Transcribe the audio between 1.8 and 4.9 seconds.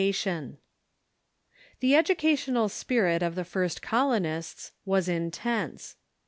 educational spirit of the first colonists